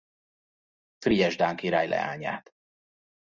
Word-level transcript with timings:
Frigyes 0.97 1.35
dán 1.35 1.55
király 1.55 1.87
leányát. 1.87 2.53